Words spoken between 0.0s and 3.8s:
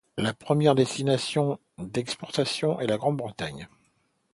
La première destination d'exportation est la Grande-Bretagne.